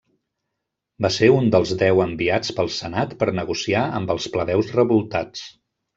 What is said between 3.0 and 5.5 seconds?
per negociar amb els plebeus revoltats.